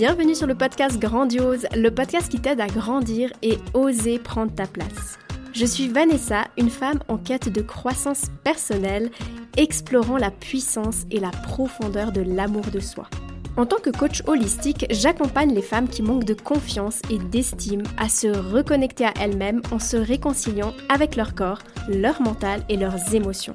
Bienvenue 0.00 0.34
sur 0.34 0.46
le 0.46 0.54
podcast 0.54 0.98
Grandiose, 0.98 1.66
le 1.76 1.90
podcast 1.90 2.30
qui 2.30 2.40
t'aide 2.40 2.62
à 2.62 2.68
grandir 2.68 3.30
et 3.42 3.58
oser 3.74 4.18
prendre 4.18 4.50
ta 4.50 4.66
place. 4.66 5.18
Je 5.52 5.66
suis 5.66 5.88
Vanessa, 5.88 6.46
une 6.56 6.70
femme 6.70 7.00
en 7.08 7.18
quête 7.18 7.50
de 7.50 7.60
croissance 7.60 8.30
personnelle, 8.42 9.10
explorant 9.58 10.16
la 10.16 10.30
puissance 10.30 11.04
et 11.10 11.20
la 11.20 11.28
profondeur 11.28 12.12
de 12.12 12.22
l'amour 12.22 12.64
de 12.72 12.80
soi. 12.80 13.10
En 13.58 13.66
tant 13.66 13.76
que 13.76 13.90
coach 13.90 14.22
holistique, 14.26 14.86
j'accompagne 14.88 15.54
les 15.54 15.60
femmes 15.60 15.86
qui 15.86 16.00
manquent 16.00 16.24
de 16.24 16.32
confiance 16.32 17.02
et 17.10 17.18
d'estime 17.18 17.82
à 17.98 18.08
se 18.08 18.28
reconnecter 18.28 19.04
à 19.04 19.12
elles-mêmes 19.20 19.60
en 19.70 19.78
se 19.78 19.98
réconciliant 19.98 20.72
avec 20.88 21.14
leur 21.14 21.34
corps, 21.34 21.58
leur 21.88 22.22
mental 22.22 22.64
et 22.70 22.78
leurs 22.78 23.14
émotions. 23.14 23.52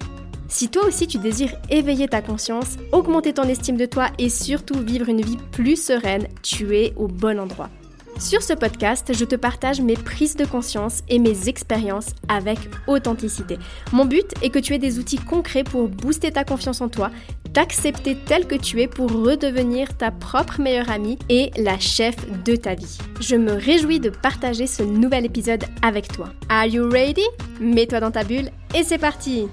Si 0.48 0.70
toi 0.70 0.86
aussi 0.86 1.08
tu 1.08 1.18
désires 1.18 1.56
éveiller 1.70 2.08
ta 2.08 2.22
conscience, 2.22 2.78
augmenter 2.92 3.34
ton 3.34 3.44
estime 3.44 3.78
de 3.78 3.86
toi 3.86 4.08
et 4.20 4.30
surtout 4.30 4.80
vivre 4.80 5.10
une 5.10 5.22
vie 5.22 5.38
plus 5.52 5.82
sereine, 5.82 6.28
tu 6.44 6.76
es 6.76 6.94
au 6.96 7.08
bon 7.08 7.40
endroit. 7.40 7.70
Sur 8.18 8.42
ce 8.42 8.54
podcast, 8.54 9.12
je 9.14 9.26
te 9.26 9.36
partage 9.36 9.82
mes 9.82 9.96
prises 9.96 10.38
de 10.38 10.46
conscience 10.46 11.02
et 11.10 11.20
mes 11.20 11.50
expériences 11.50 12.12
avec 12.30 12.58
authenticité. 12.88 13.58
Mon 13.92 14.06
but 14.06 14.34
est 14.42 14.50
que 14.50 14.60
tu 14.60 14.74
aies 14.74 14.80
des 14.80 15.00
outils 15.00 15.18
concrets 15.18 15.66
pour 15.66 15.90
booster 15.90 16.32
ta 16.32 16.46
confiance 16.46 16.80
en 16.80 16.88
toi, 16.88 17.12
t'accepter 17.52 18.16
tel 18.16 18.48
que 18.48 18.56
tu 18.56 18.82
es 18.82 18.88
pour 18.88 19.12
redevenir 19.12 19.98
ta 19.98 20.12
propre 20.12 20.62
meilleure 20.62 20.90
amie 20.90 21.20
et 21.28 21.52
la 21.58 21.78
chef 21.78 22.16
de 22.46 22.56
ta 22.56 22.76
vie. 22.76 22.98
Je 23.20 23.36
me 23.36 23.52
réjouis 23.52 24.00
de 24.00 24.10
partager 24.10 24.68
ce 24.68 24.84
nouvel 24.84 25.26
épisode 25.26 25.66
avec 25.82 26.08
toi. 26.08 26.30
Are 26.48 26.68
you 26.68 26.90
ready? 26.90 27.26
Mets-toi 27.60 28.00
dans 28.00 28.12
ta 28.12 28.24
bulle 28.24 28.50
et 28.74 28.84
c'est 28.84 28.98
parti 28.98 29.48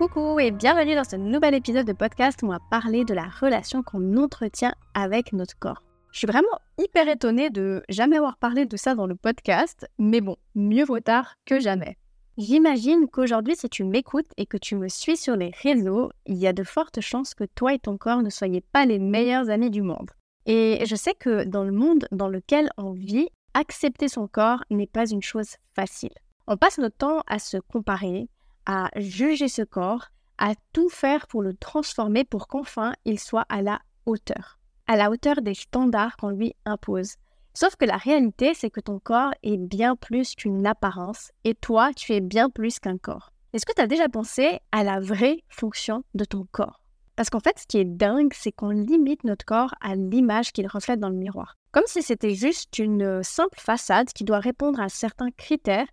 Coucou 0.00 0.40
et 0.40 0.50
bienvenue 0.50 0.94
dans 0.94 1.04
ce 1.04 1.16
nouvel 1.16 1.52
épisode 1.52 1.86
de 1.86 1.92
podcast 1.92 2.42
où 2.42 2.46
on 2.46 2.52
va 2.52 2.58
parler 2.70 3.04
de 3.04 3.12
la 3.12 3.28
relation 3.28 3.82
qu'on 3.82 4.16
entretient 4.16 4.72
avec 4.94 5.34
notre 5.34 5.58
corps. 5.58 5.82
Je 6.10 6.20
suis 6.20 6.26
vraiment 6.26 6.58
hyper 6.78 7.06
étonnée 7.06 7.50
de 7.50 7.82
jamais 7.90 8.16
avoir 8.16 8.38
parlé 8.38 8.64
de 8.64 8.78
ça 8.78 8.94
dans 8.94 9.06
le 9.06 9.14
podcast, 9.14 9.86
mais 9.98 10.22
bon, 10.22 10.36
mieux 10.54 10.86
vaut 10.86 11.00
tard 11.00 11.34
que 11.44 11.60
jamais. 11.60 11.98
J'imagine 12.38 13.08
qu'aujourd'hui, 13.12 13.56
si 13.56 13.68
tu 13.68 13.84
m'écoutes 13.84 14.30
et 14.38 14.46
que 14.46 14.56
tu 14.56 14.74
me 14.74 14.88
suis 14.88 15.18
sur 15.18 15.36
les 15.36 15.52
réseaux, 15.62 16.10
il 16.24 16.38
y 16.38 16.46
a 16.46 16.54
de 16.54 16.64
fortes 16.64 17.02
chances 17.02 17.34
que 17.34 17.44
toi 17.44 17.74
et 17.74 17.78
ton 17.78 17.98
corps 17.98 18.22
ne 18.22 18.30
soyez 18.30 18.62
pas 18.72 18.86
les 18.86 18.98
meilleurs 18.98 19.50
amis 19.50 19.70
du 19.70 19.82
monde. 19.82 20.12
Et 20.46 20.82
je 20.86 20.96
sais 20.96 21.12
que 21.12 21.44
dans 21.44 21.62
le 21.62 21.72
monde 21.72 22.08
dans 22.10 22.28
lequel 22.28 22.70
on 22.78 22.92
vit, 22.92 23.28
accepter 23.52 24.08
son 24.08 24.28
corps 24.28 24.64
n'est 24.70 24.86
pas 24.86 25.10
une 25.10 25.22
chose 25.22 25.56
facile. 25.74 26.14
On 26.46 26.56
passe 26.56 26.78
notre 26.78 26.96
temps 26.96 27.22
à 27.26 27.38
se 27.38 27.58
comparer, 27.58 28.28
à 28.66 28.90
juger 28.96 29.48
ce 29.48 29.62
corps, 29.62 30.08
à 30.38 30.54
tout 30.72 30.88
faire 30.88 31.26
pour 31.26 31.42
le 31.42 31.54
transformer 31.54 32.24
pour 32.24 32.48
qu'enfin 32.48 32.92
il 33.04 33.18
soit 33.18 33.46
à 33.48 33.62
la 33.62 33.80
hauteur 34.06 34.60
à 34.90 34.96
la 34.96 35.08
hauteur 35.08 35.40
des 35.40 35.54
standards 35.54 36.16
qu'on 36.16 36.30
lui 36.30 36.52
impose. 36.64 37.14
Sauf 37.54 37.76
que 37.76 37.84
la 37.84 37.96
réalité, 37.96 38.54
c'est 38.54 38.70
que 38.70 38.80
ton 38.80 38.98
corps 38.98 39.30
est 39.44 39.56
bien 39.56 39.94
plus 39.94 40.34
qu'une 40.34 40.66
apparence 40.66 41.30
et 41.44 41.54
toi, 41.54 41.92
tu 41.94 42.12
es 42.12 42.20
bien 42.20 42.50
plus 42.50 42.80
qu'un 42.80 42.98
corps. 42.98 43.30
Est-ce 43.52 43.64
que 43.64 43.72
tu 43.72 43.80
as 43.80 43.86
déjà 43.86 44.08
pensé 44.08 44.58
à 44.72 44.82
la 44.82 44.98
vraie 44.98 45.44
fonction 45.48 46.02
de 46.14 46.24
ton 46.24 46.44
corps? 46.50 46.82
Parce 47.14 47.30
qu'en 47.30 47.38
fait, 47.38 47.56
ce 47.60 47.68
qui 47.68 47.78
est 47.78 47.84
dingue, 47.84 48.32
c'est 48.34 48.50
qu'on 48.50 48.70
limite 48.70 49.22
notre 49.22 49.44
corps 49.44 49.76
à 49.80 49.94
l'image 49.94 50.50
qu'il 50.50 50.66
reflète 50.66 50.98
dans 50.98 51.08
le 51.08 51.14
miroir. 51.14 51.54
Comme 51.70 51.86
si 51.86 52.02
c'était 52.02 52.34
juste 52.34 52.76
une 52.80 53.22
simple 53.22 53.60
façade 53.60 54.08
qui 54.08 54.24
doit 54.24 54.40
répondre 54.40 54.80
à 54.80 54.88
certains 54.88 55.30
critères 55.30 55.86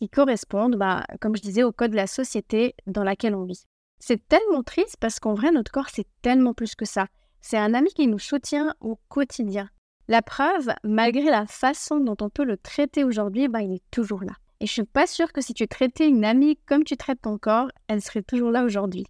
qui 0.00 0.08
correspondent, 0.08 0.76
bah, 0.76 1.04
comme 1.20 1.36
je 1.36 1.42
disais, 1.42 1.62
au 1.62 1.72
code 1.72 1.90
de 1.90 1.96
la 1.96 2.06
société 2.06 2.74
dans 2.86 3.04
laquelle 3.04 3.34
on 3.34 3.44
vit. 3.44 3.64
C'est 3.98 4.26
tellement 4.28 4.62
triste 4.62 4.96
parce 4.98 5.20
qu'en 5.20 5.34
vrai, 5.34 5.52
notre 5.52 5.70
corps, 5.70 5.90
c'est 5.90 6.06
tellement 6.22 6.54
plus 6.54 6.74
que 6.74 6.86
ça. 6.86 7.06
C'est 7.42 7.58
un 7.58 7.74
ami 7.74 7.90
qui 7.92 8.06
nous 8.06 8.18
soutient 8.18 8.74
au 8.80 8.98
quotidien. 9.08 9.68
La 10.08 10.22
preuve, 10.22 10.70
malgré 10.84 11.24
la 11.24 11.46
façon 11.46 12.00
dont 12.00 12.16
on 12.22 12.30
peut 12.30 12.44
le 12.44 12.56
traiter 12.56 13.04
aujourd'hui, 13.04 13.48
bah, 13.48 13.60
il 13.60 13.74
est 13.74 13.82
toujours 13.90 14.24
là. 14.24 14.32
Et 14.60 14.66
je 14.66 14.72
suis 14.72 14.84
pas 14.84 15.06
sûre 15.06 15.32
que 15.32 15.42
si 15.42 15.52
tu 15.52 15.68
traitais 15.68 16.08
une 16.08 16.24
amie 16.24 16.58
comme 16.66 16.84
tu 16.84 16.96
traites 16.96 17.20
ton 17.20 17.36
corps, 17.36 17.70
elle 17.86 18.00
serait 18.00 18.22
toujours 18.22 18.50
là 18.50 18.64
aujourd'hui. 18.64 19.04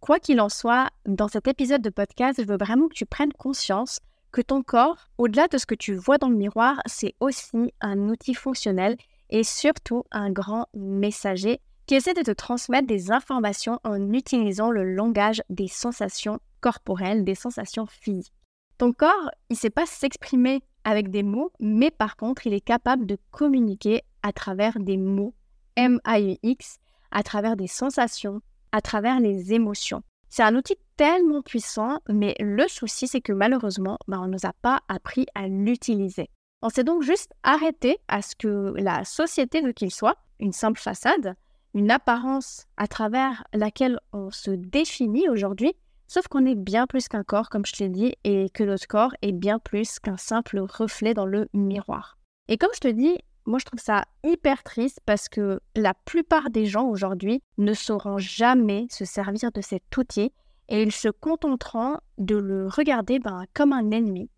Quoi 0.00 0.18
qu'il 0.18 0.40
en 0.40 0.48
soit, 0.48 0.90
dans 1.06 1.28
cet 1.28 1.46
épisode 1.46 1.80
de 1.80 1.90
podcast, 1.90 2.40
je 2.42 2.46
veux 2.46 2.58
vraiment 2.58 2.88
que 2.88 2.94
tu 2.94 3.06
prennes 3.06 3.32
conscience 3.32 4.00
que 4.32 4.42
ton 4.42 4.64
corps, 4.64 5.08
au-delà 5.16 5.46
de 5.46 5.58
ce 5.58 5.66
que 5.66 5.76
tu 5.76 5.94
vois 5.94 6.18
dans 6.18 6.28
le 6.28 6.36
miroir, 6.36 6.80
c'est 6.86 7.14
aussi 7.20 7.72
un 7.80 8.08
outil 8.08 8.34
fonctionnel 8.34 8.96
et 9.34 9.42
surtout 9.42 10.04
un 10.12 10.30
grand 10.30 10.68
messager 10.74 11.60
qui 11.86 11.96
essaie 11.96 12.14
de 12.14 12.22
te 12.22 12.30
transmettre 12.30 12.86
des 12.86 13.10
informations 13.10 13.80
en 13.82 14.12
utilisant 14.12 14.70
le 14.70 14.94
langage 14.94 15.42
des 15.50 15.66
sensations 15.66 16.38
corporelles, 16.60 17.24
des 17.24 17.34
sensations 17.34 17.84
physiques. 17.84 18.32
Ton 18.78 18.92
corps, 18.92 19.30
il 19.50 19.54
ne 19.54 19.58
sait 19.58 19.70
pas 19.70 19.86
s'exprimer 19.86 20.62
avec 20.84 21.10
des 21.10 21.24
mots, 21.24 21.50
mais 21.58 21.90
par 21.90 22.16
contre, 22.16 22.46
il 22.46 22.54
est 22.54 22.60
capable 22.60 23.06
de 23.06 23.18
communiquer 23.32 24.02
à 24.22 24.32
travers 24.32 24.78
des 24.78 24.96
mots, 24.96 25.34
M-A-U-X, 25.74 26.78
à 27.10 27.24
travers 27.24 27.56
des 27.56 27.66
sensations, 27.66 28.40
à 28.70 28.80
travers 28.80 29.18
les 29.18 29.52
émotions. 29.52 30.02
C'est 30.28 30.44
un 30.44 30.54
outil 30.54 30.76
tellement 30.96 31.42
puissant, 31.42 31.98
mais 32.08 32.36
le 32.38 32.68
souci, 32.68 33.08
c'est 33.08 33.20
que 33.20 33.32
malheureusement, 33.32 33.98
ben, 34.06 34.20
on 34.20 34.26
ne 34.26 34.32
nous 34.34 34.46
a 34.46 34.52
pas 34.62 34.80
appris 34.86 35.26
à 35.34 35.48
l'utiliser. 35.48 36.30
On 36.64 36.70
s'est 36.70 36.82
donc 36.82 37.02
juste 37.02 37.30
arrêté 37.42 37.98
à 38.08 38.22
ce 38.22 38.34
que 38.34 38.72
la 38.78 39.04
société 39.04 39.60
veut 39.60 39.72
qu'il 39.72 39.92
soit, 39.92 40.16
une 40.40 40.52
simple 40.52 40.80
façade, 40.80 41.34
une 41.74 41.90
apparence 41.90 42.64
à 42.78 42.88
travers 42.88 43.44
laquelle 43.52 44.00
on 44.14 44.30
se 44.30 44.50
définit 44.50 45.28
aujourd'hui, 45.28 45.74
Sauf 46.06 46.28
qu'on 46.28 46.44
est 46.46 46.54
bien 46.54 46.86
plus 46.86 47.08
qu'un 47.08 47.24
corps, 47.24 47.48
comme 47.48 47.64
je 47.66 47.72
t'ai 47.72 47.88
dit, 47.88 48.14
et 48.24 48.50
que 48.50 48.62
notre 48.62 48.86
corps 48.86 49.14
est 49.22 49.32
bien 49.32 49.58
plus 49.58 49.98
qu'un 49.98 50.16
simple 50.16 50.60
reflet 50.60 51.14
dans 51.14 51.26
le 51.26 51.48
miroir. 51.54 52.18
Et 52.48 52.58
comme 52.58 52.70
je 52.74 52.80
te 52.80 52.88
dis, 52.88 53.18
moi 53.46 53.58
je 53.58 53.64
trouve 53.64 53.80
ça 53.80 54.04
hyper 54.22 54.62
triste 54.62 55.00
parce 55.06 55.28
que 55.28 55.60
la 55.74 55.94
plupart 55.94 56.50
des 56.50 56.66
gens 56.66 56.86
aujourd'hui 56.86 57.42
ne 57.58 57.72
sauront 57.72 58.18
jamais 58.18 58.86
se 58.90 59.04
servir 59.04 59.50
de 59.50 59.60
cet 59.60 59.96
outil 59.96 60.30
et 60.68 60.82
ils 60.82 60.92
se 60.92 61.08
contenteront 61.08 61.96
de 62.18 62.36
le 62.36 62.68
regarder 62.68 63.18
ben, 63.18 63.44
comme 63.54 63.72
un 63.72 63.90
ennemi. 63.90 64.30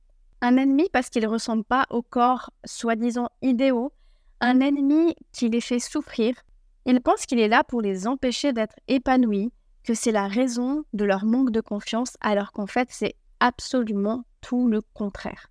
Un 0.42 0.56
ennemi 0.56 0.88
parce 0.92 1.08
qu'il 1.10 1.22
ne 1.22 1.28
ressemble 1.28 1.64
pas 1.64 1.86
au 1.90 2.02
corps 2.02 2.50
soi-disant 2.64 3.28
idéaux, 3.42 3.92
un 4.40 4.60
ennemi 4.60 5.14
qui 5.32 5.48
les 5.48 5.60
fait 5.60 5.78
souffrir. 5.78 6.34
Ils 6.84 7.00
pensent 7.00 7.26
qu'il 7.26 7.40
est 7.40 7.48
là 7.48 7.64
pour 7.64 7.80
les 7.80 8.06
empêcher 8.06 8.52
d'être 8.52 8.76
épanouis, 8.86 9.52
que 9.82 9.94
c'est 9.94 10.12
la 10.12 10.28
raison 10.28 10.84
de 10.92 11.04
leur 11.04 11.24
manque 11.24 11.50
de 11.50 11.60
confiance, 11.60 12.16
alors 12.20 12.52
qu'en 12.52 12.66
fait, 12.66 12.88
c'est 12.90 13.14
absolument 13.40 14.24
tout 14.40 14.68
le 14.68 14.82
contraire. 14.82 15.50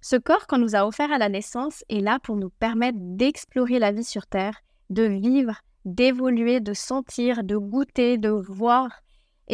Ce 0.00 0.16
corps 0.16 0.46
qu'on 0.46 0.58
nous 0.58 0.74
a 0.74 0.86
offert 0.86 1.12
à 1.12 1.18
la 1.18 1.28
naissance 1.28 1.84
est 1.88 2.00
là 2.00 2.18
pour 2.18 2.36
nous 2.36 2.50
permettre 2.50 2.98
d'explorer 3.00 3.78
la 3.78 3.92
vie 3.92 4.04
sur 4.04 4.26
Terre, 4.26 4.62
de 4.90 5.04
vivre, 5.04 5.60
d'évoluer, 5.84 6.60
de 6.60 6.74
sentir, 6.74 7.44
de 7.44 7.56
goûter, 7.56 8.18
de 8.18 8.30
voir. 8.30 9.01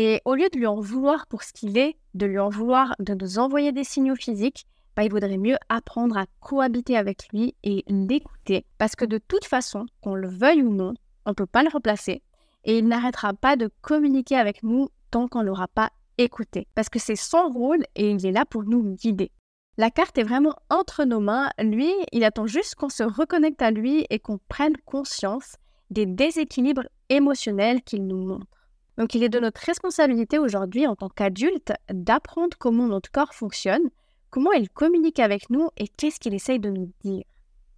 Et 0.01 0.23
au 0.25 0.37
lieu 0.37 0.49
de 0.49 0.57
lui 0.57 0.67
en 0.69 0.79
vouloir 0.79 1.27
pour 1.27 1.43
ce 1.43 1.53
qu'il 1.53 1.77
est, 1.77 1.97
de 2.15 2.25
lui 2.25 2.39
en 2.39 2.51
vouloir 2.51 2.95
de 3.01 3.15
nous 3.15 3.41
envoyer 3.41 3.73
des 3.73 3.83
signaux 3.83 4.15
physiques, 4.15 4.65
bah, 4.95 5.03
il 5.03 5.11
vaudrait 5.11 5.39
mieux 5.39 5.57
apprendre 5.69 6.17
à 6.17 6.27
cohabiter 6.39 6.97
avec 6.97 7.27
lui 7.33 7.57
et 7.65 7.83
l'écouter. 7.89 8.65
Parce 8.79 8.95
que 8.95 9.05
de 9.05 9.19
toute 9.19 9.45
façon, 9.45 9.87
qu'on 10.01 10.15
le 10.15 10.29
veuille 10.29 10.63
ou 10.63 10.73
non, 10.73 10.95
on 11.27 11.31
ne 11.31 11.35
peut 11.35 11.47
pas 11.47 11.65
le 11.65 11.69
remplacer 11.69 12.23
et 12.63 12.79
il 12.79 12.87
n'arrêtera 12.87 13.35
pas 13.35 13.57
de 13.57 13.69
communiquer 13.81 14.37
avec 14.37 14.63
nous 14.63 14.89
tant 15.11 15.27
qu'on 15.27 15.41
ne 15.41 15.47
l'aura 15.47 15.67
pas 15.67 15.91
écouté. 16.17 16.69
Parce 16.77 16.89
que 16.89 17.01
c'est 17.01 17.17
son 17.17 17.49
rôle 17.49 17.83
et 17.97 18.13
il 18.13 18.25
est 18.25 18.31
là 18.31 18.45
pour 18.45 18.63
nous 18.63 18.95
guider. 18.95 19.33
La 19.79 19.91
carte 19.91 20.17
est 20.17 20.23
vraiment 20.23 20.55
entre 20.71 21.07
nos 21.07 21.19
mains. 21.19 21.51
Lui, 21.59 21.91
il 22.13 22.23
attend 22.23 22.47
juste 22.47 22.77
qu'on 22.77 22.89
se 22.89 23.03
reconnecte 23.03 23.63
à 23.63 23.73
lui 23.73 24.07
et 24.11 24.21
qu'on 24.21 24.39
prenne 24.49 24.77
conscience 24.85 25.57
des 25.91 26.07
déséquilibres 26.07 26.87
émotionnels 27.09 27.83
qu'il 27.83 28.07
nous 28.07 28.25
montre. 28.25 28.58
Donc 28.99 29.15
il 29.15 29.23
est 29.23 29.29
de 29.29 29.39
notre 29.39 29.61
responsabilité 29.61 30.39
aujourd'hui 30.39 30.87
en 30.87 30.97
tant 30.97 31.09
qu'adulte 31.09 31.73
d'apprendre 31.91 32.57
comment 32.59 32.89
notre 32.89 33.13
corps 33.13 33.33
fonctionne, 33.33 33.91
comment 34.31 34.53
il 34.53 34.69
communique 34.69 35.21
avec 35.21 35.51
nous 35.51 35.71
et 35.77 35.87
qu'est-ce 35.87 36.19
qu'il 36.19 36.35
essaye 36.35 36.59
de 36.59 36.69
nous 36.69 36.91
dire. 37.05 37.25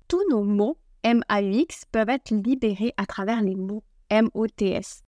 Tous 0.08 0.22
nos 0.30 0.42
mots 0.42 0.78
M-A-U-X 1.02 1.84
peuvent 1.92 2.08
être 2.08 2.30
libérés 2.30 2.94
à 2.96 3.04
travers 3.04 3.42
les 3.42 3.54
mots 3.54 3.84
MOTS. 4.10 5.02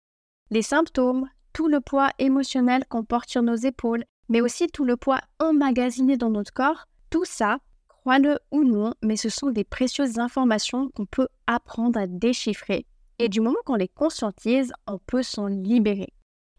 Les 0.50 0.62
symptômes, 0.62 1.28
tout 1.52 1.68
le 1.68 1.80
poids 1.80 2.10
émotionnel 2.18 2.84
qu'on 2.88 3.04
porte 3.04 3.30
sur 3.30 3.42
nos 3.42 3.54
épaules, 3.54 4.04
mais 4.28 4.40
aussi 4.40 4.66
tout 4.66 4.84
le 4.84 4.96
poids 4.96 5.20
emmagasiné 5.38 6.16
dans 6.16 6.30
notre 6.30 6.52
corps, 6.52 6.86
tout 7.10 7.24
ça, 7.24 7.58
crois-le 7.88 8.38
ou 8.50 8.64
non, 8.64 8.94
mais 9.02 9.16
ce 9.16 9.28
sont 9.28 9.50
des 9.50 9.64
précieuses 9.64 10.18
informations 10.18 10.90
qu'on 10.90 11.06
peut 11.06 11.28
apprendre 11.46 11.98
à 11.98 12.06
déchiffrer. 12.06 12.84
Et 13.22 13.28
du 13.28 13.43
moment 13.43 13.58
qu'on 13.67 13.75
les 13.75 13.87
conscientise, 13.87 14.72
on 14.87 14.96
peut 14.96 15.22
s'en 15.22 15.46
libérer. 15.46 16.08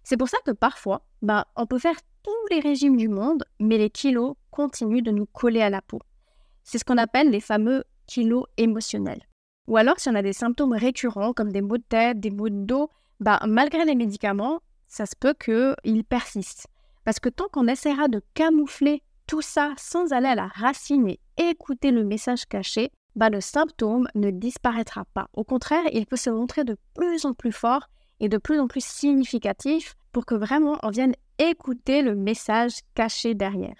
C'est 0.04 0.16
pour 0.16 0.30
ça 0.30 0.38
que 0.46 0.52
parfois, 0.52 1.02
bah, 1.24 1.48
on 1.56 1.66
peut 1.66 1.80
faire 1.80 1.98
tous 2.22 2.48
les 2.52 2.60
régimes 2.60 2.98
du 2.98 3.10
monde, 3.10 3.44
mais 3.60 3.80
les 3.80 3.90
kilos 3.90 4.36
continuent 4.52 5.02
de 5.02 5.10
nous 5.10 5.25
coller 5.25 5.63
à 5.63 5.72
la 5.72 5.81
peau. 5.81 5.98
C'est 6.63 6.78
ce 6.78 6.86
qu'on 6.86 7.00
appelle 7.00 7.31
les 7.31 7.40
fameux 7.40 7.84
kilos 8.06 8.46
émotionnels. 8.58 9.28
Ou 9.68 9.78
alors, 9.78 10.00
si 10.00 10.10
on 10.10 10.13
a 10.13 10.22
des 10.22 10.34
symptômes 10.34 10.74
récurrents 10.74 11.34
comme 11.34 11.52
des 11.52 11.63
maux 11.63 11.80
de 11.80 11.84
tête, 11.90 12.19
des 12.19 12.30
maux 12.30 12.50
de 12.50 12.63
dos, 12.63 12.92
bah, 13.19 13.40
malgré 13.48 13.84
les 13.84 13.96
médicaments, 13.96 14.62
ça 14.88 15.08
se 15.08 15.16
peut 15.19 15.34
qu'ils 15.34 16.04
persistent. 16.04 16.68
Parce 17.06 17.19
que 17.19 17.30
tant 17.30 17.48
qu'on 17.52 17.68
essaiera 17.68 18.08
de 18.08 18.22
camoufler 18.36 19.02
tout 19.25 19.42
ça 19.42 19.74
sans 19.78 20.13
aller 20.13 20.28
à 20.28 20.36
la 20.36 20.48
racine 20.48 21.08
et 21.08 21.19
écouter 21.38 21.90
le 21.90 22.04
message 22.04 22.46
caché, 22.46 22.92
bah, 23.16 23.30
le 23.30 23.42
symptôme 23.42 24.08
ne 24.16 24.31
disparaîtra 24.31 25.06
pas. 25.13 25.28
Au 25.34 25.44
contraire, 25.44 25.84
il 25.92 26.06
peut 26.06 26.16
se 26.16 26.30
montrer 26.30 26.63
de 26.63 26.78
plus 26.94 27.25
en 27.25 27.34
plus 27.34 27.52
fort 27.52 27.88
et 28.19 28.30
de 28.30 28.38
plus 28.38 28.60
en 28.60 28.68
plus 28.68 28.84
significatif 28.84 29.96
pour 30.12 30.25
que 30.25 30.36
vraiment 30.36 30.78
on 30.84 30.90
vienne 30.90 31.16
écouter 31.40 32.02
le 32.02 32.16
message 32.16 32.80
caché 32.94 33.34
derrière. 33.34 33.75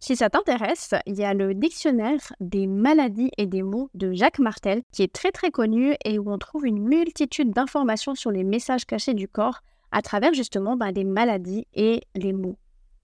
Si 0.00 0.16
ça 0.16 0.30
t'intéresse, 0.30 0.94
il 1.06 1.14
y 1.14 1.24
a 1.24 1.32
le 1.32 1.54
dictionnaire 1.54 2.32
des 2.40 2.66
maladies 2.66 3.30
et 3.38 3.46
des 3.46 3.62
mots 3.62 3.88
de 3.94 4.12
Jacques 4.12 4.40
Martel 4.40 4.82
qui 4.90 5.04
est 5.04 5.12
très 5.12 5.30
très 5.30 5.52
connu 5.52 5.94
et 6.04 6.18
où 6.18 6.32
on 6.32 6.38
trouve 6.38 6.66
une 6.66 6.82
multitude 6.82 7.52
d'informations 7.52 8.16
sur 8.16 8.32
les 8.32 8.42
messages 8.42 8.84
cachés 8.84 9.14
du 9.14 9.28
corps 9.28 9.60
à 9.92 10.02
travers 10.02 10.34
justement 10.34 10.76
bah, 10.76 10.90
des 10.90 11.04
maladies 11.04 11.68
et 11.74 12.00
les 12.16 12.32
mots. 12.32 12.58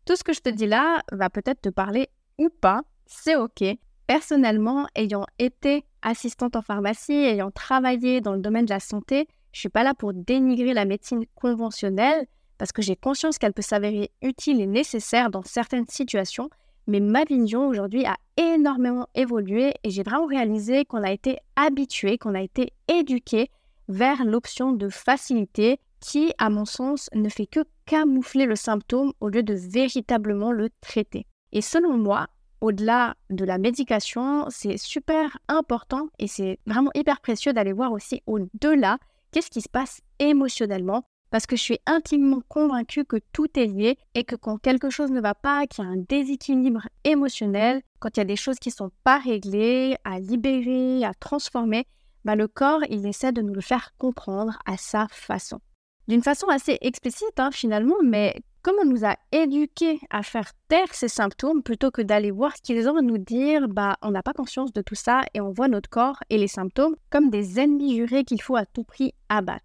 Tout 0.06 0.16
ce 0.16 0.24
que 0.24 0.32
je 0.32 0.40
te 0.40 0.48
dis 0.48 0.66
là 0.66 1.02
va 1.12 1.30
peut-être 1.30 1.60
te 1.60 1.68
parler 1.68 2.08
ou 2.38 2.48
pas, 2.48 2.82
c'est 3.06 3.36
ok. 3.36 3.62
Personnellement, 4.08 4.86
ayant 4.94 5.26
été 5.38 5.84
assistante 6.00 6.56
en 6.56 6.62
pharmacie, 6.62 7.12
ayant 7.12 7.50
travaillé 7.50 8.22
dans 8.22 8.32
le 8.32 8.40
domaine 8.40 8.64
de 8.64 8.70
la 8.70 8.80
santé, 8.80 9.28
je 9.52 9.60
suis 9.60 9.68
pas 9.68 9.82
là 9.82 9.92
pour 9.92 10.14
dénigrer 10.14 10.72
la 10.72 10.86
médecine 10.86 11.26
conventionnelle 11.34 12.26
parce 12.56 12.72
que 12.72 12.80
j'ai 12.80 12.96
conscience 12.96 13.36
qu'elle 13.36 13.52
peut 13.52 13.60
s'avérer 13.60 14.10
utile 14.22 14.62
et 14.62 14.66
nécessaire 14.66 15.28
dans 15.28 15.42
certaines 15.42 15.86
situations, 15.86 16.48
mais 16.86 17.00
ma 17.00 17.24
vision 17.24 17.68
aujourd'hui 17.68 18.06
a 18.06 18.16
énormément 18.38 19.06
évolué 19.14 19.74
et 19.84 19.90
j'ai 19.90 20.04
vraiment 20.04 20.24
réalisé 20.24 20.86
qu'on 20.86 21.02
a 21.02 21.12
été 21.12 21.36
habitué, 21.56 22.16
qu'on 22.16 22.34
a 22.34 22.40
été 22.40 22.72
éduqué 22.88 23.50
vers 23.88 24.24
l'option 24.24 24.72
de 24.72 24.88
facilité 24.88 25.80
qui, 26.00 26.32
à 26.38 26.48
mon 26.48 26.64
sens, 26.64 27.10
ne 27.14 27.28
fait 27.28 27.46
que 27.46 27.60
camoufler 27.84 28.46
le 28.46 28.56
symptôme 28.56 29.12
au 29.20 29.28
lieu 29.28 29.42
de 29.42 29.52
véritablement 29.52 30.50
le 30.50 30.70
traiter. 30.80 31.26
Et 31.52 31.60
selon 31.60 31.98
moi, 31.98 32.28
au-delà 32.60 33.14
de 33.30 33.44
la 33.44 33.58
médication, 33.58 34.46
c'est 34.50 34.76
super 34.76 35.38
important 35.48 36.08
et 36.18 36.26
c'est 36.26 36.58
vraiment 36.66 36.90
hyper 36.94 37.20
précieux 37.20 37.52
d'aller 37.52 37.72
voir 37.72 37.92
aussi 37.92 38.22
au-delà 38.26 38.98
qu'est-ce 39.32 39.50
qui 39.50 39.60
se 39.60 39.68
passe 39.68 40.00
émotionnellement 40.18 41.04
parce 41.30 41.46
que 41.46 41.56
je 41.56 41.62
suis 41.62 41.78
intimement 41.86 42.42
convaincue 42.48 43.04
que 43.04 43.18
tout 43.32 43.46
est 43.58 43.66
lié 43.66 43.98
et 44.14 44.24
que 44.24 44.34
quand 44.34 44.58
quelque 44.58 44.90
chose 44.90 45.10
ne 45.10 45.20
va 45.20 45.34
pas, 45.34 45.66
qu'il 45.66 45.84
y 45.84 45.86
a 45.86 45.90
un 45.90 45.96
déséquilibre 46.08 46.88
émotionnel, 47.04 47.82
quand 48.00 48.16
il 48.16 48.20
y 48.20 48.22
a 48.22 48.26
des 48.26 48.36
choses 48.36 48.58
qui 48.58 48.70
ne 48.70 48.74
sont 48.74 48.90
pas 49.04 49.18
réglées, 49.18 49.96
à 50.04 50.18
libérer, 50.20 51.04
à 51.04 51.12
transformer, 51.14 51.86
bah 52.24 52.34
le 52.34 52.48
corps, 52.48 52.80
il 52.88 53.06
essaie 53.06 53.32
de 53.32 53.42
nous 53.42 53.54
le 53.54 53.60
faire 53.60 53.92
comprendre 53.98 54.58
à 54.66 54.76
sa 54.76 55.06
façon. 55.10 55.60
D'une 56.08 56.22
façon 56.22 56.48
assez 56.48 56.78
explicite 56.80 57.38
hein, 57.38 57.50
finalement, 57.50 57.96
mais 58.02 58.34
comme 58.62 58.76
on 58.82 58.86
nous 58.86 59.04
a 59.04 59.16
éduqués 59.32 60.00
à 60.10 60.22
faire 60.22 60.52
taire 60.68 60.92
ces 60.92 61.08
symptômes 61.08 61.62
plutôt 61.62 61.90
que 61.90 62.02
d'aller 62.02 62.30
voir 62.30 62.56
ce 62.56 62.62
qu'ils 62.62 62.88
ont 62.88 62.96
à 62.96 63.02
nous 63.02 63.18
dire, 63.18 63.68
bah 63.68 63.96
on 64.02 64.10
n'a 64.10 64.22
pas 64.22 64.32
conscience 64.32 64.72
de 64.72 64.82
tout 64.82 64.94
ça 64.94 65.22
et 65.34 65.40
on 65.40 65.50
voit 65.50 65.68
notre 65.68 65.90
corps 65.90 66.22
et 66.30 66.38
les 66.38 66.48
symptômes 66.48 66.96
comme 67.10 67.30
des 67.30 67.60
ennemis 67.60 67.96
jurés 67.96 68.24
qu'il 68.24 68.42
faut 68.42 68.56
à 68.56 68.66
tout 68.66 68.84
prix 68.84 69.14
abattre. 69.28 69.64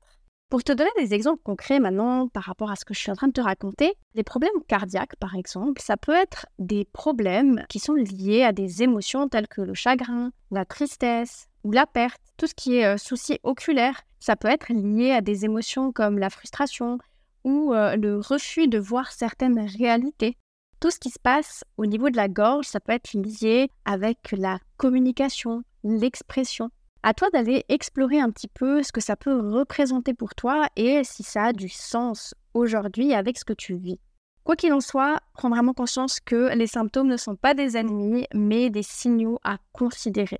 Pour 0.54 0.63
te 0.63 0.72
donner 0.72 0.92
des 1.00 1.16
exemples 1.16 1.42
concrets 1.44 1.80
maintenant 1.80 2.28
par 2.28 2.44
rapport 2.44 2.69
à 2.69 2.75
ce 2.75 2.86
que 2.86 2.94
je 2.94 3.00
suis 3.00 3.10
en 3.10 3.16
train 3.16 3.28
de 3.28 3.34
te 3.34 3.42
raconter, 3.42 3.95
les 4.13 4.22
problèmes 4.22 4.51
cardiaques 4.68 5.16
par 5.16 5.34
exemple, 5.36 5.81
ça 5.81 5.98
peut 5.98 6.13
être 6.13 6.46
des 6.60 6.86
problèmes 6.86 7.66
qui 7.69 7.80
sont 7.80 7.96
liés 7.96 8.44
à 8.44 8.51
des 8.51 8.84
émotions 8.84 9.28
telles 9.28 9.48
que 9.48 9.62
le 9.62 9.74
chagrin, 9.74 10.31
la 10.51 10.63
tristesse 10.63 11.48
ou 11.63 11.72
la 11.72 11.88
perte, 11.88 12.22
tout 12.38 12.46
ce 12.46 12.54
qui 12.54 12.75
est 12.75 12.86
euh, 12.86 12.98
souci 12.98 13.39
oculaire. 13.42 14.01
Ça 14.19 14.36
peut 14.36 14.48
être 14.48 14.72
lié 14.72 15.10
à 15.12 15.22
des 15.22 15.44
émotions 15.44 15.92
comme 15.92 16.19
la 16.19 16.30
frustration 16.30 17.00
ou 17.44 17.74
le 17.74 18.19
refus 18.19 18.68
de 18.68 18.80
voir 18.80 19.12
certaines 19.12 19.60
réalités. 19.60 20.38
Tout 20.80 20.92
ce 20.92 21.00
qui 21.00 21.10
se 21.10 21.19
passe 21.19 21.63
au 21.78 21.86
niveau 21.86 22.10
de 22.10 22.18
la 22.18 22.28
gorge, 22.28 22.66
ça 22.66 22.80
peut 22.80 22.92
être 22.92 23.13
lié 23.13 23.69
avec 23.86 24.34
la 24.38 24.60
communication, 24.78 25.63
l'expression. 25.84 26.69
À 27.04 27.13
toi 27.13 27.30
d'aller 27.30 27.66
explorer 27.69 28.19
un 28.19 28.31
petit 28.31 28.48
peu 28.48 28.84
ce 28.84 28.92
que 28.92 29.01
ça 29.01 29.16
peut 29.16 29.38
représenter 29.38 30.13
pour 30.13 30.36
toi 30.36 30.68
et 30.75 31.04
si 31.04 31.24
ça 31.24 31.45
a 31.45 31.54
du 31.54 31.69
sens 31.69 32.34
aujourd'hui 32.54 33.13
avec 33.13 33.38
ce 33.38 33.46
que 33.46 33.54
tu 33.54 33.75
vis. 33.75 34.00
Quoi 34.44 34.57
qu'il 34.57 34.74
en 34.74 34.81
soit, 34.81 35.22
prends 35.34 35.50
vraiment 35.50 35.74
conscience 35.74 36.19
que 36.19 36.54
les 36.54 36.68
symptômes 36.68 37.07
ne 37.07 37.18
sont 37.18 37.38
pas 37.38 37.54
des 37.54 37.78
ennemis, 37.78 38.28
mais 38.34 38.69
des 38.69 38.84
signaux 38.84 39.39
à 39.44 39.57
considérer. 39.72 40.39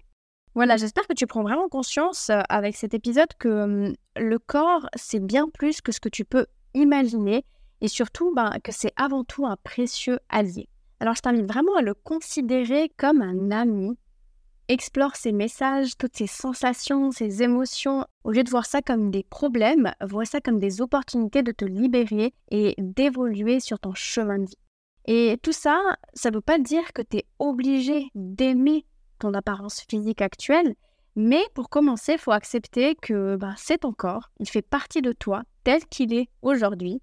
Voilà, 0.56 0.76
j'espère 0.76 1.08
que 1.08 1.14
tu 1.14 1.26
prends 1.26 1.44
vraiment 1.44 1.70
conscience 1.70 2.30
avec 2.50 2.76
cet 2.76 2.94
épisode 2.94 3.34
que 3.40 3.94
le 4.18 4.40
corps, 4.40 4.88
c'est 4.96 5.26
bien 5.26 5.48
plus 5.48 5.80
que 5.80 5.94
ce 5.94 6.02
que 6.02 6.10
tu 6.10 6.26
peux 6.26 6.48
imaginer 6.74 7.46
et 7.82 7.88
surtout 7.88 8.34
ben, 8.34 8.52
que 8.64 8.72
c'est 8.72 8.94
avant 8.96 9.24
tout 9.24 9.46
un 9.46 9.58
précieux 9.64 10.20
allié. 10.30 10.70
Alors 11.00 11.16
je 11.16 11.22
t'invite 11.22 11.46
vraiment 11.46 11.76
à 11.76 11.82
le 11.82 11.94
considérer 11.94 12.92
comme 12.98 13.22
un 13.22 13.52
ami 13.52 13.98
explore 14.68 15.16
ces 15.16 15.32
messages, 15.32 15.98
toutes 15.98 16.16
ces 16.16 16.28
sensations, 16.28 17.12
ces 17.12 17.44
émotions. 17.44 18.06
Au 18.24 18.32
lieu 18.32 18.44
de 18.44 18.50
voir 18.50 18.66
ça 18.66 18.82
comme 18.82 19.12
des 19.12 19.24
problèmes, 19.24 19.94
vois 20.02 20.26
ça 20.26 20.42
comme 20.42 20.60
des 20.60 20.82
opportunités 20.82 21.44
de 21.44 21.52
te 21.52 21.66
libérer 21.66 22.34
et 22.50 22.76
d'évoluer 22.78 23.60
sur 23.60 23.80
ton 23.80 23.94
chemin 23.94 24.40
de 24.40 24.46
vie. 24.46 24.58
Et 25.06 25.38
tout 25.44 25.52
ça, 25.52 25.80
ça 26.14 26.30
ne 26.30 26.36
veut 26.36 26.42
pas 26.42 26.60
dire 26.60 26.94
que 26.94 27.02
tu 27.02 27.18
es 27.18 27.26
obligé 27.40 28.08
d'aimer 28.16 28.86
ton 29.20 29.34
apparence 29.34 29.82
physique 29.90 30.22
actuelle, 30.22 30.76
mais 31.16 31.44
pour 31.54 31.70
commencer, 31.70 32.14
il 32.14 32.20
faut 32.20 32.32
accepter 32.32 32.96
que 32.96 33.36
bah, 33.36 33.54
c'est 33.58 33.80
ton 33.80 33.92
corps, 33.92 34.32
il 34.40 34.48
fait 34.48 34.62
partie 34.62 35.02
de 35.02 35.12
toi 35.12 35.44
tel 35.64 35.86
qu'il 35.86 36.14
est 36.14 36.30
aujourd'hui, 36.42 37.02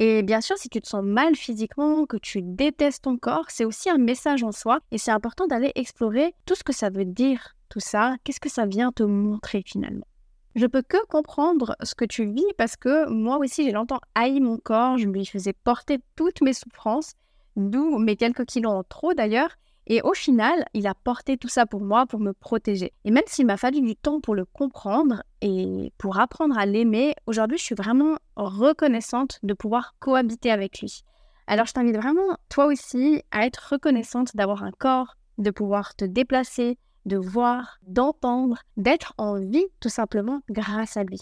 et 0.00 0.22
bien 0.22 0.40
sûr, 0.40 0.56
si 0.56 0.68
tu 0.68 0.80
te 0.80 0.86
sens 0.86 1.02
mal 1.02 1.34
physiquement, 1.34 2.06
que 2.06 2.16
tu 2.16 2.40
détestes 2.40 3.02
ton 3.02 3.16
corps, 3.16 3.46
c'est 3.48 3.64
aussi 3.64 3.90
un 3.90 3.98
message 3.98 4.44
en 4.44 4.52
soi 4.52 4.78
et 4.92 4.98
c'est 4.98 5.10
important 5.10 5.48
d'aller 5.48 5.72
explorer 5.74 6.34
tout 6.46 6.54
ce 6.54 6.62
que 6.62 6.72
ça 6.72 6.88
veut 6.88 7.04
dire, 7.04 7.56
tout 7.68 7.80
ça, 7.80 8.14
qu'est-ce 8.22 8.38
que 8.38 8.48
ça 8.48 8.64
vient 8.64 8.92
te 8.92 9.02
montrer 9.02 9.64
finalement? 9.66 10.06
Je 10.54 10.66
peux 10.66 10.82
que 10.82 11.04
comprendre 11.06 11.74
ce 11.82 11.96
que 11.96 12.04
tu 12.04 12.32
vis 12.32 12.46
parce 12.56 12.76
que 12.76 13.08
moi 13.10 13.38
aussi 13.38 13.64
j'ai 13.64 13.72
longtemps 13.72 14.00
haï 14.14 14.38
mon 14.40 14.56
corps, 14.56 14.98
je 14.98 15.08
lui 15.08 15.26
faisais 15.26 15.52
porter 15.52 15.98
toutes 16.14 16.42
mes 16.42 16.52
souffrances, 16.52 17.14
d'où 17.56 17.98
mes 17.98 18.14
quelques 18.14 18.44
kilos 18.44 18.72
en 18.72 18.84
trop 18.84 19.14
d'ailleurs, 19.14 19.56
et 19.90 20.02
au 20.02 20.12
final, 20.12 20.66
il 20.74 20.86
a 20.86 20.94
porté 20.94 21.38
tout 21.38 21.48
ça 21.48 21.64
pour 21.64 21.80
moi, 21.80 22.04
pour 22.04 22.20
me 22.20 22.32
protéger. 22.32 22.92
Et 23.06 23.10
même 23.10 23.24
s'il 23.26 23.46
m'a 23.46 23.56
fallu 23.56 23.80
du 23.80 23.96
temps 23.96 24.20
pour 24.20 24.34
le 24.34 24.44
comprendre 24.44 25.22
et 25.40 25.92
pour 25.96 26.20
apprendre 26.20 26.58
à 26.58 26.66
l'aimer, 26.66 27.14
aujourd'hui, 27.26 27.56
je 27.56 27.64
suis 27.64 27.74
vraiment 27.74 28.18
reconnaissante 28.36 29.38
de 29.42 29.54
pouvoir 29.54 29.94
cohabiter 29.98 30.50
avec 30.50 30.80
lui. 30.80 31.02
Alors, 31.46 31.64
je 31.64 31.72
t'invite 31.72 31.96
vraiment, 31.96 32.36
toi 32.50 32.66
aussi, 32.66 33.22
à 33.30 33.46
être 33.46 33.70
reconnaissante 33.72 34.36
d'avoir 34.36 34.62
un 34.62 34.72
corps, 34.72 35.16
de 35.38 35.50
pouvoir 35.50 35.94
te 35.96 36.04
déplacer, 36.04 36.78
de 37.06 37.16
voir, 37.16 37.78
d'entendre, 37.86 38.58
d'être 38.76 39.14
en 39.16 39.40
vie 39.40 39.64
tout 39.80 39.88
simplement 39.88 40.42
grâce 40.50 40.98
à 40.98 41.04
lui. 41.04 41.18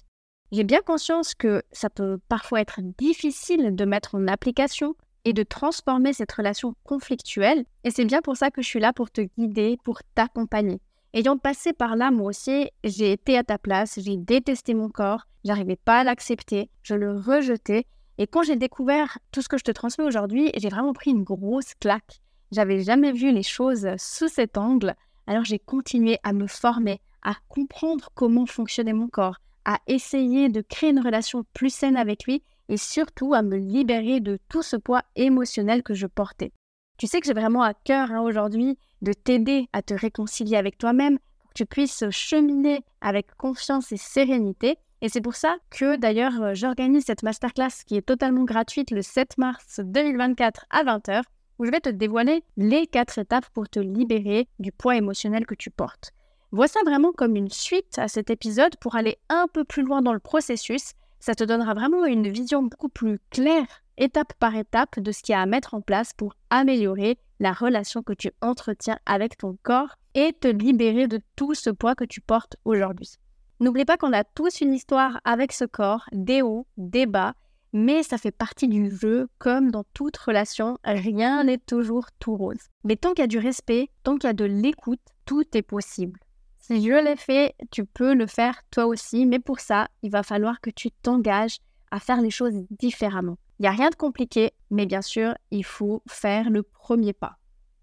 J'ai 0.51 0.65
bien 0.65 0.81
conscience 0.81 1.37
que 1.37 1.63
ça 1.71 1.89
peut 1.89 2.19
parfois 2.29 2.61
être 2.61 2.81
difficile 2.99 3.77
de 3.77 3.85
mettre 3.85 4.17
en 4.17 4.27
application, 4.27 4.97
et 5.27 5.33
de 5.33 5.43
transformer 5.43 6.13
cette 6.13 6.31
relation 6.33 6.75
conflictuelle. 6.85 7.65
Et 7.83 7.91
c'est 7.91 8.05
bien 8.05 8.23
pour 8.23 8.37
ça 8.37 8.51
que 8.51 8.63
je 8.63 8.69
suis 8.69 8.81
là 8.81 8.93
pour 8.93 9.11
te 9.11 9.23
guider, 9.37 9.77
pour 9.83 10.01
t'accompagner. 10.15 10.81
Ayant 11.13 11.37
passé 11.37 11.73
par 11.73 11.97
là, 11.97 12.13
moi 12.13 12.29
aussi, 12.29 12.71
j'ai 12.85 13.11
été 13.11 13.37
à 13.37 13.43
ta 13.43 13.59
place, 13.59 13.99
j'ai 14.01 14.17
détesté 14.17 14.73
mon 14.73 14.89
corps, 14.89 15.27
j'arrivais 15.45 15.77
pas 15.77 16.01
à 16.01 16.05
l'accepter, 16.05 16.71
je 16.83 16.95
le 16.95 17.17
rejetais. 17.17 17.87
Et 18.19 18.29
quand 18.29 18.45
j'ai 18.45 18.55
découvert 18.55 19.19
tout 19.33 19.43
ce 19.43 19.49
que 19.49 19.59
je 19.59 19.65
te 19.65 19.73
transmets 19.73 20.05
aujourd'hui, 20.05 20.53
j'ai 20.57 20.69
vraiment 20.69 20.93
pris 20.93 21.11
une 21.11 21.25
grosse 21.25 21.75
claque. 21.81 22.21
J'avais 22.53 22.83
jamais 22.83 23.11
vu 23.11 23.33
les 23.33 23.43
choses 23.43 23.89
sous 23.99 24.29
cet 24.29 24.57
angle, 24.57 24.95
alors 25.27 25.45
j'ai 25.45 25.59
continué 25.59 26.19
à 26.23 26.33
me 26.33 26.47
former, 26.47 27.01
à 27.23 27.35
comprendre 27.49 28.11
comment 28.15 28.47
fonctionnait 28.47 28.93
mon 28.93 29.09
corps, 29.09 29.39
à 29.65 29.81
essayer 29.89 30.51
de 30.51 30.61
créer 30.61 30.91
une 30.91 31.01
relation 31.01 31.45
plus 31.53 31.71
saine 31.71 31.97
avec 31.97 32.27
lui 32.27 32.45
et 32.69 32.77
surtout 32.77 33.35
à 33.35 33.43
me 33.43 33.57
libérer 33.57 34.21
de 34.21 34.39
tout 34.49 34.63
ce 34.63 34.77
poids 34.77 35.03
émotionnel 35.15 35.83
que 35.83 35.95
je 35.95 36.07
portais. 36.07 36.53
Tu 36.99 37.07
sais 37.07 37.21
que 37.21 37.27
j'ai 37.27 37.35
vraiment 37.35 37.63
à 37.63 37.75
cœur 37.75 38.11
hein, 38.11 38.23
aujourd'hui 38.23 38.79
de 39.03 39.13
t'aider 39.13 39.69
à 39.73 39.83
te 39.83 39.95
réconcilier 39.95 40.57
avec 40.57 40.79
toi-même 40.79 41.19
pour 41.39 41.51
que 41.51 41.55
tu 41.55 41.67
puisses 41.67 42.05
cheminer 42.11 42.83
avec 43.01 43.35
confiance 43.37 43.93
et 43.93 43.97
sérénité. 43.97 44.79
Et 45.03 45.11
c'est 45.11 45.21
pour 45.21 45.35
ça 45.35 45.57
que 45.71 45.97
d'ailleurs 45.97 46.43
euh, 46.43 46.55
j'organise 46.55 47.05
cette 47.05 47.23
masterclass 47.23 47.85
qui 47.87 47.97
est 47.97 48.07
totalement 48.07 48.45
gratuite 48.45 48.91
le 48.91 49.03
7 49.03 49.37
mars 49.37 49.81
2024 49.85 50.65
à 50.71 50.85
20h 50.85 51.23
où 51.59 51.65
je 51.65 51.71
vais 51.71 51.81
te 51.81 51.89
dévoiler 51.89 52.43
les 52.57 52.87
quatre 52.87 53.19
étapes 53.19 53.49
pour 53.51 53.69
te 53.69 53.79
libérer 53.79 54.49
du 54.59 54.73
poids 54.73 54.97
émotionnel 54.97 55.47
que 55.47 55.55
tu 55.55 55.71
portes. 55.71 56.13
Vois 56.53 56.69
ça 56.69 56.81
vraiment 56.85 57.13
comme 57.13 57.37
une 57.37 57.51
suite 57.51 57.99
à 57.99 58.09
cet 58.09 58.31
épisode 58.31 58.77
pour 58.81 58.97
aller 58.97 59.19
un 59.29 59.47
peu 59.53 59.65
plus 59.65 59.83
loin 59.83 60.01
dans 60.01 60.13
le 60.13 60.19
processus 60.21 60.93
ça 61.27 61.35
te 61.35 61.43
donnera 61.43 61.75
vraiment 61.75 62.05
une 62.05 62.29
vision 62.29 62.63
beaucoup 62.63 62.89
plus 62.89 63.19
claire, 63.31 63.67
étape 63.99 64.33
par 64.35 64.55
étape, 64.55 65.01
de 65.01 65.11
ce 65.11 65.25
qu'il 65.25 65.33
y 65.33 65.37
a 65.37 65.41
à 65.41 65.47
mettre 65.47 65.75
en 65.75 65.81
place 65.81 66.13
pour 66.17 66.35
améliorer 66.51 67.19
la 67.41 67.53
relation 67.53 68.05
que 68.05 68.13
tu 68.13 68.31
entretiens 68.41 69.01
avec 69.07 69.37
ton 69.37 69.59
corps 69.65 69.97
et 70.15 70.35
te 70.35 70.47
libérer 70.47 71.09
de 71.09 71.21
tout 71.35 71.55
ce 71.55 71.71
poids 71.71 71.97
que 71.97 72.05
tu 72.05 72.21
portes 72.21 72.55
aujourd'hui. 72.65 73.17
N'oublie 73.59 73.85
pas 73.85 73.97
qu'on 73.97 74.13
a 74.13 74.23
tous 74.23 74.61
une 74.61 74.73
histoire 74.73 75.21
avec 75.25 75.51
ce 75.51 75.65
corps, 75.65 76.05
des 76.13 76.43
hauts, 76.43 76.69
des 76.77 77.07
bas, 77.07 77.35
mais 77.73 78.05
ça 78.05 78.19
fait 78.19 78.31
partie 78.31 78.69
du 78.69 78.89
jeu, 78.89 79.27
comme 79.39 79.73
dans 79.73 79.85
toute 79.95 80.17
relation, 80.17 80.79
rien 80.85 81.43
n'est 81.43 81.59
toujours 81.59 82.07
tout 82.21 82.37
rose. 82.37 82.69
Mais 82.85 82.95
tant 82.95 83.15
qu'il 83.15 83.23
y 83.23 83.25
a 83.25 83.27
du 83.27 83.39
respect, 83.39 83.91
tant 84.05 84.15
qu'il 84.15 84.29
y 84.29 84.31
a 84.31 84.33
de 84.33 84.45
l'écoute, 84.45 85.01
tout 85.25 85.45
est 85.55 85.63
possible. 85.63 86.21
Si 86.69 86.83
je 86.83 87.01
l'ai 87.01 87.15
fait, 87.15 87.55
tu 87.71 87.85
peux 87.85 88.13
le 88.13 88.27
faire 88.27 88.61
toi 88.73 88.87
aussi, 88.87 89.25
mais 89.25 89.39
pour 89.39 89.61
ça, 89.61 89.87
il 90.03 90.11
va 90.11 90.25
falloir 90.25 90.61
que 90.61 90.71
tu 90.71 90.91
t'engages 90.91 91.59
à 91.93 92.01
faire 92.01 92.21
les 92.21 92.33
choses 92.33 92.55
différemment. 92.71 93.39
Il 93.61 93.63
n'y 93.63 93.69
a 93.69 93.71
rien 93.71 93.89
de 93.89 93.95
compliqué, 93.95 94.51
mais 94.73 94.85
bien 94.85 95.01
sûr, 95.01 95.37
il 95.53 95.65
faut 95.65 96.03
faire 96.09 96.51
le 96.51 96.65
premier 96.65 97.13
pas. 97.13 97.37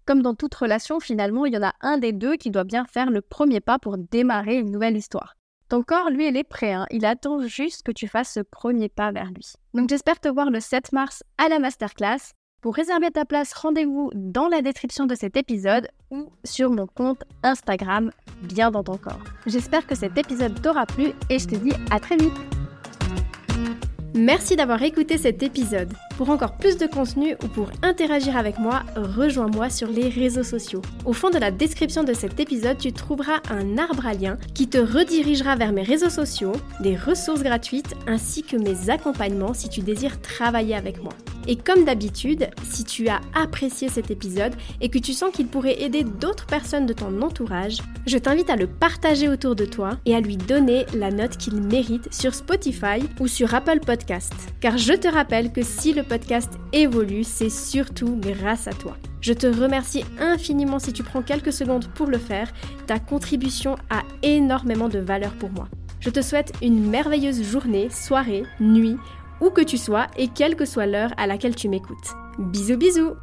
Comme 0.04 0.20
dans 0.20 0.34
toute 0.34 0.54
relation, 0.54 1.00
finalement, 1.00 1.46
il 1.46 1.54
y 1.54 1.56
en 1.56 1.62
a 1.62 1.72
un 1.80 1.96
des 1.96 2.12
deux 2.12 2.36
qui 2.36 2.50
doit 2.50 2.64
bien 2.64 2.84
faire 2.84 3.10
le 3.10 3.22
premier 3.22 3.60
pas 3.60 3.78
pour 3.78 3.96
démarrer 3.96 4.58
une 4.58 4.70
nouvelle 4.70 4.98
histoire. 4.98 5.34
Ton 5.70 5.82
corps, 5.82 6.10
lui, 6.10 6.28
il 6.28 6.36
est 6.36 6.44
prêt. 6.44 6.74
Hein. 6.74 6.86
Il 6.90 7.06
attend 7.06 7.40
juste 7.46 7.84
que 7.84 7.92
tu 7.92 8.06
fasses 8.06 8.34
ce 8.34 8.40
premier 8.40 8.90
pas 8.90 9.12
vers 9.12 9.30
lui. 9.30 9.54
Donc 9.72 9.88
j'espère 9.88 10.20
te 10.20 10.28
voir 10.28 10.50
le 10.50 10.60
7 10.60 10.92
mars 10.92 11.22
à 11.38 11.48
la 11.48 11.58
masterclass. 11.58 12.34
Pour 12.64 12.76
réserver 12.76 13.10
ta 13.10 13.26
place, 13.26 13.52
rendez-vous 13.52 14.10
dans 14.14 14.48
la 14.48 14.62
description 14.62 15.04
de 15.04 15.14
cet 15.14 15.36
épisode 15.36 15.86
ou 16.10 16.30
sur 16.44 16.70
mon 16.70 16.86
compte 16.86 17.22
Instagram, 17.42 18.10
bien 18.40 18.70
dans 18.70 18.82
ton 18.82 18.96
corps. 18.96 19.20
J'espère 19.44 19.86
que 19.86 19.94
cet 19.94 20.16
épisode 20.16 20.62
t'aura 20.62 20.86
plu 20.86 21.12
et 21.28 21.38
je 21.38 21.46
te 21.46 21.56
dis 21.56 21.74
à 21.90 22.00
très 22.00 22.16
vite. 22.16 22.32
Merci 24.14 24.56
d'avoir 24.56 24.82
écouté 24.82 25.18
cet 25.18 25.42
épisode. 25.42 25.92
Pour 26.16 26.30
encore 26.30 26.56
plus 26.56 26.78
de 26.78 26.86
contenu 26.86 27.36
ou 27.44 27.48
pour 27.48 27.68
interagir 27.82 28.34
avec 28.34 28.58
moi, 28.58 28.82
rejoins-moi 28.96 29.68
sur 29.68 29.88
les 29.88 30.08
réseaux 30.08 30.42
sociaux. 30.42 30.80
Au 31.04 31.12
fond 31.12 31.28
de 31.28 31.36
la 31.36 31.50
description 31.50 32.02
de 32.02 32.14
cet 32.14 32.40
épisode, 32.40 32.78
tu 32.78 32.94
trouveras 32.94 33.40
un 33.50 33.76
arbre 33.76 34.06
à 34.06 34.14
lien 34.14 34.38
qui 34.54 34.68
te 34.68 34.78
redirigera 34.78 35.56
vers 35.56 35.72
mes 35.72 35.82
réseaux 35.82 36.08
sociaux, 36.08 36.52
des 36.80 36.96
ressources 36.96 37.42
gratuites 37.42 37.94
ainsi 38.06 38.42
que 38.42 38.56
mes 38.56 38.88
accompagnements 38.88 39.52
si 39.52 39.68
tu 39.68 39.82
désires 39.82 40.18
travailler 40.22 40.76
avec 40.76 41.02
moi. 41.02 41.12
Et 41.46 41.56
comme 41.56 41.84
d'habitude, 41.84 42.48
si 42.62 42.84
tu 42.84 43.08
as 43.08 43.20
apprécié 43.34 43.88
cet 43.88 44.10
épisode 44.10 44.54
et 44.80 44.88
que 44.88 44.98
tu 44.98 45.12
sens 45.12 45.32
qu'il 45.32 45.46
pourrait 45.46 45.82
aider 45.82 46.04
d'autres 46.04 46.46
personnes 46.46 46.86
de 46.86 46.92
ton 46.92 47.20
entourage, 47.20 47.78
je 48.06 48.18
t'invite 48.18 48.50
à 48.50 48.56
le 48.56 48.66
partager 48.66 49.28
autour 49.28 49.54
de 49.54 49.64
toi 49.64 49.98
et 50.06 50.14
à 50.14 50.20
lui 50.20 50.36
donner 50.36 50.86
la 50.94 51.10
note 51.10 51.36
qu'il 51.36 51.60
mérite 51.60 52.12
sur 52.12 52.34
Spotify 52.34 53.02
ou 53.20 53.26
sur 53.26 53.54
Apple 53.54 53.80
Podcast. 53.80 54.32
Car 54.60 54.78
je 54.78 54.94
te 54.94 55.08
rappelle 55.08 55.52
que 55.52 55.62
si 55.62 55.92
le 55.92 56.02
podcast 56.02 56.50
évolue, 56.72 57.24
c'est 57.24 57.50
surtout 57.50 58.16
grâce 58.16 58.66
à 58.66 58.72
toi. 58.72 58.96
Je 59.20 59.32
te 59.32 59.46
remercie 59.46 60.04
infiniment 60.18 60.78
si 60.78 60.92
tu 60.92 61.02
prends 61.02 61.22
quelques 61.22 61.52
secondes 61.52 61.88
pour 61.94 62.06
le 62.06 62.18
faire. 62.18 62.52
Ta 62.86 62.98
contribution 62.98 63.76
a 63.90 64.02
énormément 64.22 64.88
de 64.88 64.98
valeur 64.98 65.32
pour 65.32 65.50
moi. 65.50 65.68
Je 66.00 66.10
te 66.10 66.20
souhaite 66.20 66.52
une 66.60 66.90
merveilleuse 66.90 67.42
journée, 67.42 67.88
soirée, 67.88 68.44
nuit 68.60 68.98
où 69.40 69.50
que 69.50 69.60
tu 69.60 69.78
sois 69.78 70.06
et 70.16 70.28
quelle 70.28 70.56
que 70.56 70.64
soit 70.64 70.86
l'heure 70.86 71.12
à 71.16 71.26
laquelle 71.26 71.54
tu 71.54 71.68
m'écoutes. 71.68 72.14
Bisous 72.38 72.76
bisous 72.76 73.14